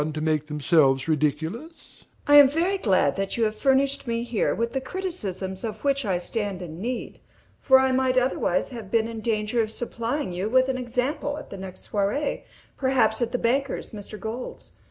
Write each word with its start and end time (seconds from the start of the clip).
I 0.01 0.03
am 0.03 0.13
very 2.49 2.79
glad 2.79 3.15
that 3.17 3.37
you 3.37 3.43
have 3.43 3.55
furnished 3.55 4.07
me 4.07 4.23
here 4.23 4.55
with 4.55 4.73
the 4.73 4.81
criticisms 4.81 5.63
of 5.63 5.83
which 5.83 6.05
I 6.05 6.17
stand 6.17 6.63
in 6.63 6.81
need; 6.81 7.19
for 7.59 7.77
I 7.77 7.91
might 7.91 8.17
otherwise 8.17 8.69
have 8.69 8.89
been 8.89 9.07
in 9.07 9.21
danger 9.21 9.61
of 9.61 9.69
supplying 9.69 10.33
you 10.33 10.49
with 10.49 10.69
an 10.69 10.77
example 10.79 11.37
at 11.37 11.51
the 11.51 11.57
next 11.57 11.91
soirée, 11.91 12.41
perhaps 12.77 13.21
at 13.21 13.31
the 13.31 13.37
banker's, 13.37 13.91
Mr. 13.91 14.19
Gold's. 14.19 14.71